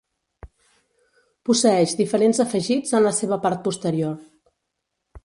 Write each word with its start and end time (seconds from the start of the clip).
Posseeix 1.49 1.93
diferents 1.99 2.41
afegits 2.45 2.97
en 3.01 3.05
la 3.09 3.13
seva 3.19 3.39
part 3.45 3.63
posterior. 3.69 4.17